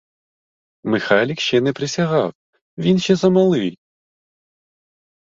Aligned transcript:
Михайлик 0.83 1.39
ще 1.39 1.61
не 1.61 1.73
присягав— 1.73 2.33
він 2.77 2.99
ще 2.99 3.15
замалий. 3.15 3.79